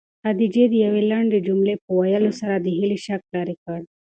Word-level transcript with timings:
خدیجې 0.23 0.65
د 0.69 0.73
یوې 0.85 1.01
لنډې 1.11 1.39
جملې 1.47 1.75
په 1.83 1.89
ویلو 1.99 2.31
سره 2.39 2.55
د 2.59 2.67
هیلې 2.77 2.97
شک 3.05 3.21
لیرې 3.33 3.55
کړ. 3.63 3.79